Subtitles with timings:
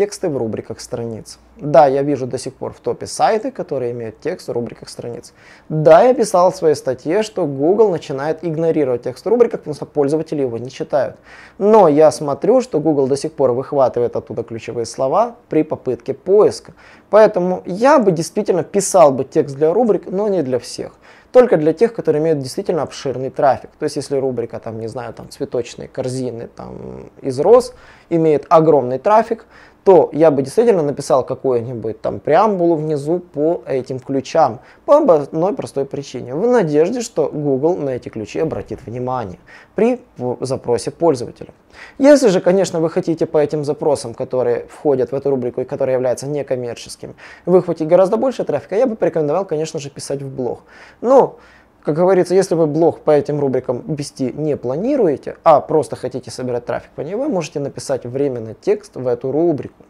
[0.00, 1.38] Тексты в рубриках страниц.
[1.58, 5.34] Да, я вижу до сих пор в топе сайты, которые имеют текст в рубриках страниц.
[5.68, 9.84] Да, я писал в своей статье, что Google начинает игнорировать текст в рубриках, потому что
[9.84, 11.16] пользователи его не читают.
[11.58, 16.72] Но я смотрю, что Google до сих пор выхватывает оттуда ключевые слова при попытке поиска.
[17.10, 20.92] Поэтому я бы действительно писал бы текст для рубрик, но не для всех
[21.32, 23.70] только для тех, которые имеют действительно обширный трафик.
[23.78, 27.74] То есть, если рубрика, там, не знаю, там, цветочные корзины там, из роз
[28.08, 29.46] имеет огромный трафик,
[29.84, 34.60] то я бы действительно написал какую-нибудь там преамбулу внизу по этим ключам.
[34.84, 36.34] По одной простой причине.
[36.34, 39.38] В надежде, что Google на эти ключи обратит внимание
[39.74, 40.00] при
[40.40, 41.50] запросе пользователя.
[41.98, 45.94] Если же, конечно, вы хотите по этим запросам, которые входят в эту рубрику и которые
[45.94, 47.14] являются некоммерческими,
[47.46, 50.62] выхватить гораздо больше трафика, я бы порекомендовал, конечно же, писать в блог.
[51.00, 51.38] Но
[51.82, 56.66] как говорится, если вы блог по этим рубрикам вести не планируете, а просто хотите собирать
[56.66, 59.84] трафик по ней, вы можете написать временно текст в эту рубрику.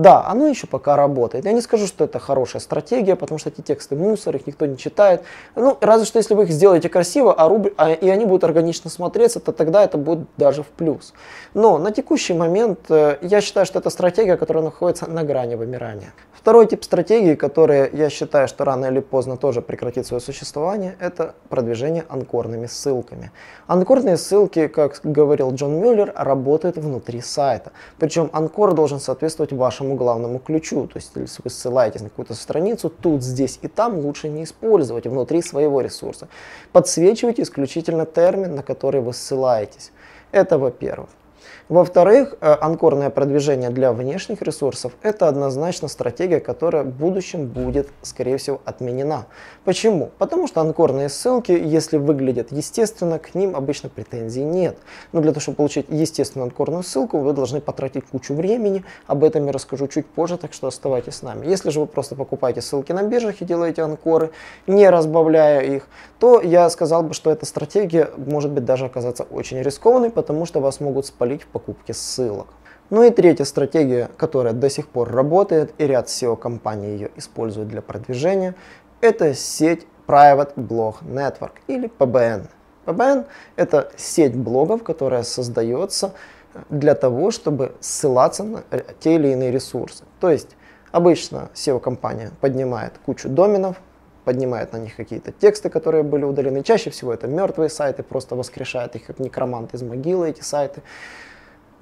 [0.00, 1.44] Да, оно еще пока работает.
[1.44, 4.78] Я не скажу, что это хорошая стратегия, потому что эти тексты мусор, их никто не
[4.78, 5.24] читает.
[5.56, 7.74] Ну, разве что если вы их сделаете красиво, а рубри...
[7.76, 11.12] а, и они будут органично смотреться, то тогда это будет даже в плюс.
[11.52, 16.14] Но на текущий момент э, я считаю, что это стратегия, которая находится на грани вымирания.
[16.40, 21.34] Второй тип стратегии, который я считаю, что рано или поздно тоже прекратит свое существование, это
[21.50, 23.30] продвижение анкорными ссылками.
[23.66, 27.72] Анкорные ссылки, как говорил Джон Мюллер, работают внутри сайта.
[27.98, 30.86] Причем анкор должен соответствовать вашему главному ключу.
[30.86, 35.06] То есть, если вы ссылаетесь на какую-то страницу, тут, здесь и там лучше не использовать
[35.06, 36.28] внутри своего ресурса.
[36.72, 39.92] Подсвечивайте исключительно термин, на который вы ссылаетесь.
[40.32, 41.08] Это во-первых.
[41.68, 48.36] Во-вторых, э, анкорное продвижение для внешних ресурсов– это однозначно стратегия, которая в будущем будет, скорее
[48.38, 49.26] всего, отменена.
[49.64, 50.10] Почему?
[50.18, 54.76] Потому что анкорные ссылки, если выглядят естественно, к ним обычно претензий нет.
[55.12, 58.84] Но для того, чтобы получить естественную анкорную ссылку, вы должны потратить кучу времени.
[59.06, 61.46] Об этом я расскажу чуть позже, так что оставайтесь с нами.
[61.46, 64.30] Если же вы просто покупаете ссылки на биржах и делаете анкоры,
[64.66, 69.62] не разбавляя их, то я сказал бы, что эта стратегия может быть даже оказаться очень
[69.62, 72.48] рискованной, потому что вас могут спалить в покупке ссылок.
[72.90, 77.82] Ну и третья стратегия, которая до сих пор работает и ряд SEO-компаний ее используют для
[77.82, 78.54] продвижения,
[79.00, 82.48] это сеть Private Blog Network или PBN.
[82.86, 83.26] PBN–
[83.56, 86.14] это сеть блогов, которая создается
[86.68, 88.62] для того, чтобы ссылаться на
[88.98, 90.02] те или иные ресурсы.
[90.18, 90.56] То есть
[90.90, 93.76] обычно SEO-компания поднимает кучу доменов,
[94.30, 96.62] поднимает на них какие-то тексты, которые были удалены.
[96.62, 100.82] Чаще всего это мертвые сайты, просто воскрешает их как некромант из могилы эти сайты.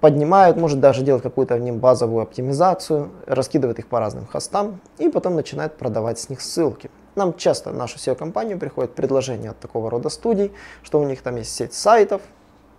[0.01, 5.11] Поднимают, может даже делать какую-то в ним базовую оптимизацию, раскидывает их по разным хостам и
[5.11, 6.91] потом начинает продавать с них ссылки.
[7.17, 10.51] Нам часто в нашу SEO-компанию приходят предложения от такого рода студий,
[10.83, 12.23] что у них там есть сеть сайтов,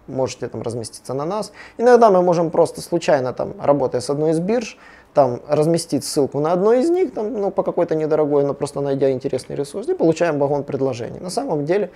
[0.07, 1.51] можете там разместиться на нас.
[1.77, 4.79] Иногда мы можем просто случайно, там, работая с одной из бирж,
[5.13, 9.11] там разместить ссылку на одной из них, там, ну, по какой-то недорогой, но просто найдя
[9.11, 11.19] интересный ресурс, и получаем вагон предложений.
[11.19, 11.91] На самом деле,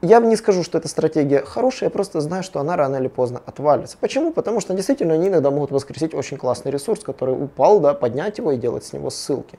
[0.00, 3.42] я не скажу, что эта стратегия хорошая, я просто знаю, что она рано или поздно
[3.44, 3.96] отвалится.
[4.00, 4.32] Почему?
[4.32, 8.52] Потому что действительно они иногда могут воскресить очень классный ресурс, который упал, да, поднять его
[8.52, 9.58] и делать с него ссылки.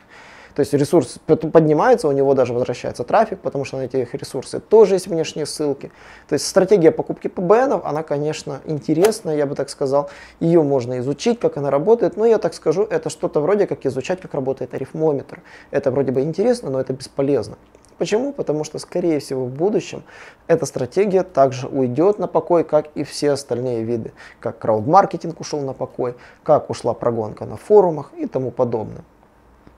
[0.55, 4.95] То есть ресурс поднимается, у него даже возвращается трафик, потому что на этих ресурсы тоже
[4.95, 5.91] есть внешние ссылки.
[6.27, 10.09] То есть стратегия покупки PBN, она, конечно, интересная, я бы так сказал.
[10.39, 14.21] Ее можно изучить, как она работает, но я так скажу, это что-то вроде как изучать,
[14.21, 15.41] как работает арифмометр.
[15.71, 17.57] Это вроде бы интересно, но это бесполезно.
[17.99, 18.31] Почему?
[18.31, 20.03] Потому что, скорее всего, в будущем
[20.47, 24.13] эта стратегия также уйдет на покой, как и все остальные виды.
[24.39, 29.03] Как краудмаркетинг ушел на покой, как ушла прогонка на форумах и тому подобное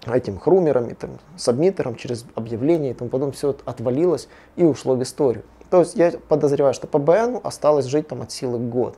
[0.05, 5.03] этим хрумером, и, там, сабмитером через объявление и тому подобное, все отвалилось и ушло в
[5.03, 5.43] историю.
[5.69, 8.97] То есть я подозреваю, что ПБН осталось жить там от силы год.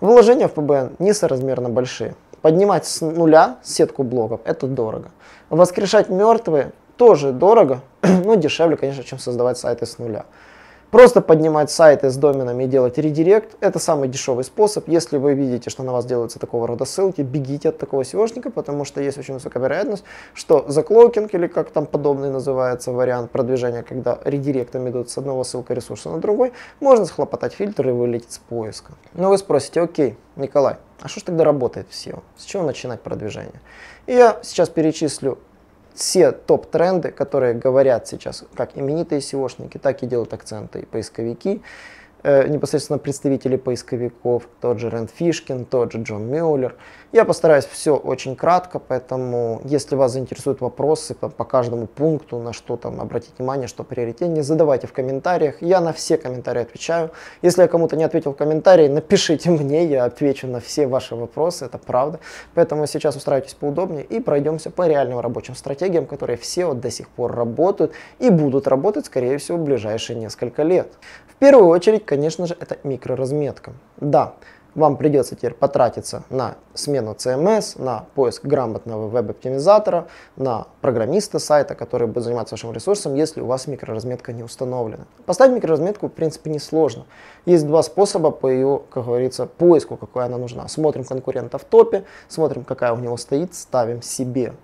[0.00, 2.14] Вложения в ПБН несоразмерно большие.
[2.42, 5.10] Поднимать с нуля сетку блогов– это дорого.
[5.50, 10.24] Воскрешать мертвые тоже дорого, но дешевле, конечно, чем создавать сайты с нуля.
[10.90, 14.88] Просто поднимать сайты с доменами и делать редирект– это самый дешевый способ.
[14.88, 18.86] Если вы видите, что на вас делаются такого рода ссылки, бегите от такого SEOшника, потому
[18.86, 24.18] что есть очень высокая вероятность, что заклокинг или как там подобный называется вариант продвижения, когда
[24.24, 28.92] редиректом идут с одного ссылка ресурса на другой, можно схлопотать фильтр и вылететь с поиска.
[29.12, 32.22] Но вы спросите, окей, Николай, а что ж тогда работает в SEO?
[32.38, 33.60] С чего начинать продвижение?
[34.06, 35.36] И я сейчас перечислю
[35.98, 41.60] все топ-тренды, которые говорят сейчас как именитые SEOшники, так и делают акценты и поисковики,
[42.22, 46.76] э, непосредственно представители поисковиков, тот же Рэнд Фишкин, тот же Джон Мюллер.
[47.10, 52.52] Я постараюсь все очень кратко, поэтому если вас заинтересуют вопросы по, по каждому пункту, на
[52.52, 55.62] что там обратить внимание, что приоритетнее, задавайте в комментариях.
[55.62, 57.10] Я на все комментарии отвечаю.
[57.40, 61.64] Если я кому-то не ответил в комментарии, напишите мне, я отвечу на все ваши вопросы,
[61.64, 62.20] это правда.
[62.54, 67.08] Поэтому сейчас устраивайтесь поудобнее и пройдемся по реальным рабочим стратегиям, которые все вот до сих
[67.08, 70.88] пор работают и будут работать, скорее всего, в ближайшие несколько лет.
[71.26, 73.74] В первую очередь, конечно же, это микроразметка.
[73.98, 74.32] Да,
[74.74, 80.06] вам придется теперь потратиться на смену CMS, на поиск грамотного веб-оптимизатора,
[80.36, 85.04] на программиста сайта, который будет заниматься вашим ресурсом, если у вас микроразметка не установлена.
[85.26, 87.04] Поставить микроразметку, в принципе, несложно.
[87.44, 90.66] Есть два способа по ее, как говорится, поиску, какой она нужна.
[90.68, 94.54] Смотрим конкурента в топе, смотрим, какая у него стоит, ставим себе.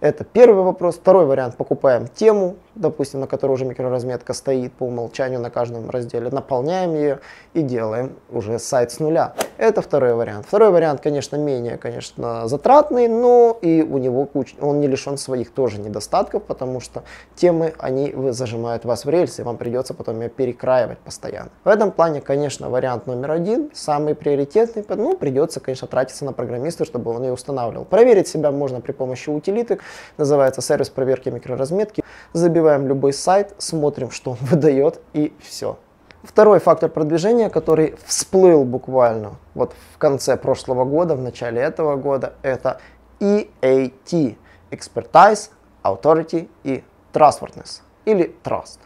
[0.00, 0.96] Это первый вопрос.
[0.96, 1.56] Второй вариант.
[1.56, 6.30] Покупаем тему, допустим, на которой уже микроразметка стоит по умолчанию на каждом разделе.
[6.30, 7.20] Наполняем ее
[7.52, 9.34] и делаем уже сайт с нуля.
[9.60, 10.46] Это второй вариант.
[10.46, 14.54] Второй вариант, конечно, менее, конечно, затратный, но и у него куч...
[14.58, 17.02] он не лишен своих тоже недостатков, потому что
[17.34, 21.50] темы, они зажимают вас в рельсы, вам придется потом ее перекраивать постоянно.
[21.62, 26.86] В этом плане, конечно, вариант номер один, самый приоритетный, ну, придется, конечно, тратиться на программиста,
[26.86, 27.84] чтобы он ее устанавливал.
[27.84, 29.80] Проверить себя можно при помощи утилиток,
[30.16, 32.02] называется сервис проверки микроразметки.
[32.32, 35.76] Забиваем любой сайт, смотрим, что он выдает и все.
[36.22, 42.34] Второй фактор продвижения, который всплыл буквально вот в конце прошлого года, в начале этого года,
[42.42, 42.80] это
[43.20, 44.36] EAT–
[44.70, 45.50] Expertise,
[45.82, 48.80] Authority и Trustworthiness или Trust.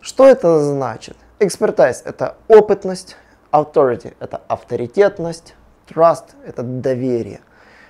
[0.00, 1.16] Что это значит?
[1.38, 3.16] Expertise– это опытность,
[3.50, 5.54] Authority– это авторитетность,
[5.88, 7.40] Trust– это доверие.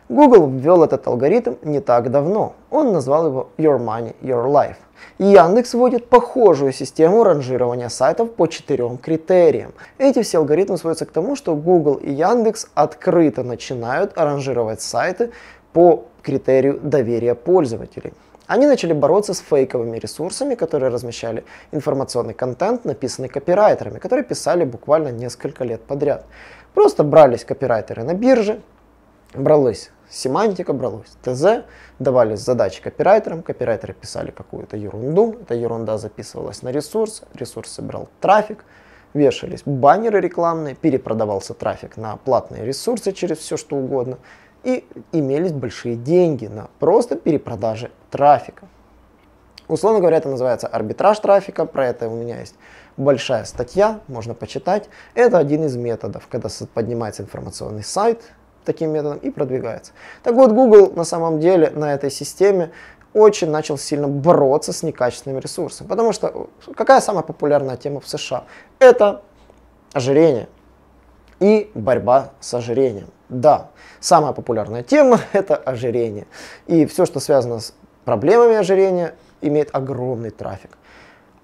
[0.09, 2.55] Google ввел этот алгоритм не так давно.
[2.71, 4.77] Он назвал его Your Money, Your Life.
[5.19, 9.73] Яндекс вводит похожую систему ранжирования сайтов по четырем критериям.
[9.99, 15.31] Эти все алгоритмы сводятся к тому, что Google и Яндекс открыто начинают ранжировать сайты
[15.75, 18.15] по критерию доверия пользователей.
[18.47, 25.09] Они начали бороться с фейковыми ресурсами, которые размещали информационный контент, написанный копирайтерами, которые писали буквально
[25.09, 26.25] несколько лет подряд.
[26.73, 28.63] Просто брались копирайтеры на бирже,
[29.35, 31.65] бралось семантика бралась, ТЗ,
[31.99, 38.65] давались задачи копирайтерам, копирайтеры писали какую-то ерунду, эта ерунда записывалась на ресурс, ресурс собирал трафик,
[39.15, 44.19] вешались баннеры рекламные, перепродавался трафик на платные ресурсы через все что угодно,
[44.65, 48.67] и имелись большие деньги на просто перепродаже трафика.
[49.69, 52.55] Условно говоря, это называется арбитраж трафика, про это у меня есть
[52.97, 54.89] большая статья, можно почитать.
[55.15, 58.23] Это один из методов, когда поднимается информационный сайт,
[58.65, 59.93] таким методом и продвигается.
[60.23, 62.71] Так вот, Google на самом деле на этой системе
[63.15, 65.89] очень начал сильно бороться с некачественными ресурсами.
[65.89, 68.45] Потому что какая самая популярная тема в США?
[68.79, 69.23] Это
[69.93, 70.49] ожирение
[71.41, 73.09] и борьба с ожирением.
[73.29, 73.71] Да,
[74.01, 76.27] самая популярная тема– это ожирение.
[76.67, 80.77] И все, что связано с проблемами ожирения, имеет огромный трафик.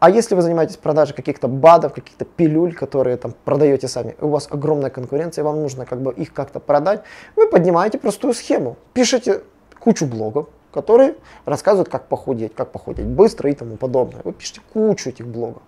[0.05, 4.49] А если вы занимаетесь продажей каких-то БАДов, каких-то пилюль, которые там продаете сами, у вас
[4.51, 7.01] огромная конкуренция, и вам нужно как бы их как-то продать,
[7.37, 8.77] вы поднимаете простую схему.
[8.93, 9.41] Пишите
[9.79, 11.15] кучу блогов, которые
[11.47, 14.21] рассказывают, как похудеть, как похудеть быстро и тому подобное.
[14.25, 15.63] Вы пишете кучу этих блогов.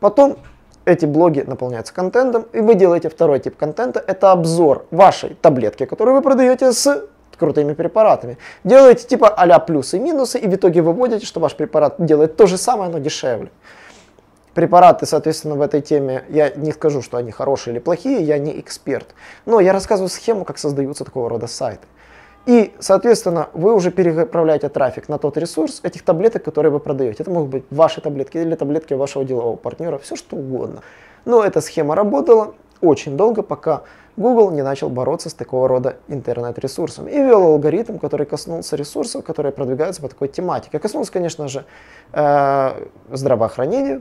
[0.00, 0.38] Потом
[0.84, 4.02] эти блоги наполняются контентом, и вы делаете второй тип контента.
[4.04, 7.06] Это обзор вашей таблетки, которую вы продаете с
[7.38, 8.38] крутыми препаратами.
[8.64, 12.46] Делаете типа а плюсы и минусы, и в итоге выводите, что ваш препарат делает то
[12.46, 13.50] же самое, но дешевле.
[14.54, 18.58] Препараты, соответственно, в этой теме, я не скажу, что они хорошие или плохие, я не
[18.58, 19.08] эксперт.
[19.44, 21.86] Но я рассказываю схему, как создаются такого рода сайты.
[22.46, 27.24] И, соответственно, вы уже переправляете трафик на тот ресурс этих таблеток, которые вы продаете.
[27.24, 30.80] Это могут быть ваши таблетки или таблетки вашего делового партнера, все что угодно.
[31.24, 33.82] Но эта схема работала очень долго, пока
[34.16, 39.52] Google не начал бороться с такого рода интернет-ресурсами и ввел алгоритм, который коснулся ресурсов, которые
[39.52, 40.78] продвигаются по такой тематике.
[40.78, 41.64] Коснулся, конечно же,
[42.12, 44.00] э, здравоохранения,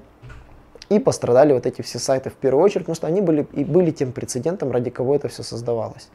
[0.90, 3.92] и пострадали вот эти все сайты в первую очередь, потому что они были, и были
[3.92, 6.10] тем прецедентом, ради кого это все создавалось.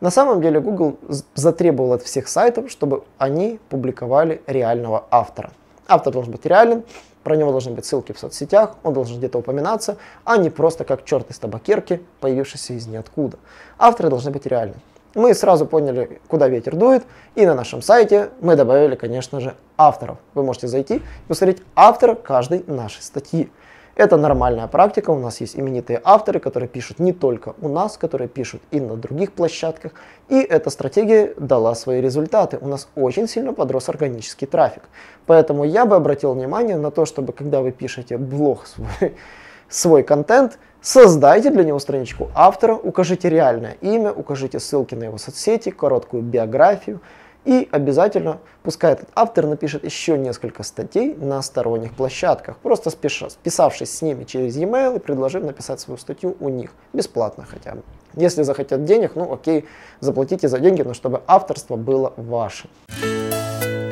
[0.00, 0.98] На самом деле Google
[1.34, 5.52] затребовал от всех сайтов, чтобы они публиковали реального автора.
[5.88, 6.84] Автор должен быть реален,
[7.22, 11.04] про него должны быть ссылки в соцсетях, он должен где-то упоминаться, а не просто как
[11.04, 13.38] черт из табакерки, появившийся из ниоткуда.
[13.78, 14.74] Авторы должны быть реальны.
[15.14, 20.16] Мы сразу поняли, куда ветер дует, и на нашем сайте мы добавили, конечно же, авторов.
[20.32, 23.50] Вы можете зайти и посмотреть автора каждой нашей статьи.
[23.94, 28.26] Это нормальная практика, у нас есть именитые авторы, которые пишут не только у нас, которые
[28.26, 29.92] пишут и на других площадках.
[30.30, 32.56] И эта стратегия дала свои результаты.
[32.62, 34.84] У нас очень сильно подрос органический трафик.
[35.26, 39.14] Поэтому я бы обратил внимание на то, чтобы когда вы пишете блог свой,
[39.68, 45.70] свой контент, создайте для него страничку автора, укажите реальное имя, укажите ссылки на его соцсети,
[45.70, 47.02] короткую биографию,
[47.44, 53.96] и обязательно, пускай этот автор напишет еще несколько статей на сторонних площадках, просто спеша, списавшись
[53.96, 57.82] с ними через e-mail и предложив написать свою статью у них, бесплатно хотя бы.
[58.14, 59.64] Если захотят денег, ну окей,
[60.00, 62.70] заплатите за деньги, но чтобы авторство было вашим.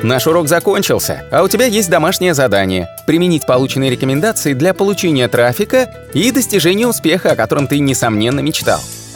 [0.03, 5.93] Наш урок закончился, а у тебя есть домашнее задание– применить полученные рекомендации для получения трафика
[6.13, 8.79] и достижения успеха, о котором ты, несомненно, мечтал.